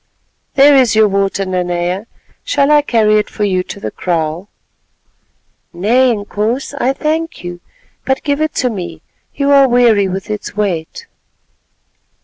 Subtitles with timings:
[0.55, 2.07] "There is your water, Nanea,
[2.43, 4.49] shall I carry it for you to the kraal?"
[5.73, 7.59] "Nay, Inkoos, I thank you,
[8.03, 9.03] but give it to me,
[9.35, 11.05] you are weary with its weight."